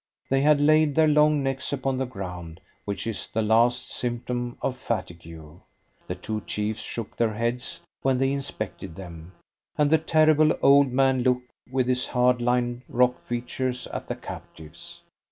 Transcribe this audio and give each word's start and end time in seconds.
They 0.29 0.41
had 0.41 0.59
laid 0.59 0.95
their 0.95 1.07
long 1.07 1.43
necks 1.43 1.71
upon 1.71 1.97
the 1.97 2.07
ground, 2.07 2.59
which 2.85 3.05
is 3.05 3.27
the 3.27 3.43
last 3.43 3.91
symptom 3.91 4.57
of 4.59 4.75
fatigue. 4.75 5.37
The 6.07 6.15
two 6.15 6.41
chiefs 6.47 6.81
shook 6.81 7.15
their 7.15 7.35
heads 7.35 7.81
when 8.01 8.17
they 8.17 8.31
inspected 8.33 8.95
them, 8.95 9.33
and 9.77 9.91
the 9.91 9.99
terrible 9.99 10.57
old 10.63 10.91
man 10.91 11.21
looked 11.21 11.51
with 11.71 11.85
his 11.87 12.07
hard 12.07 12.41
lined, 12.41 12.81
rock 12.89 13.19
features 13.21 13.85
at 13.93 14.07
the 14.07 14.15
captives. 14.15 15.01